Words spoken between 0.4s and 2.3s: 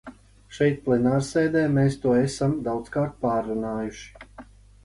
Šeit plenārsēdē mēs to